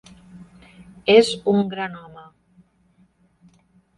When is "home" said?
1.99-2.25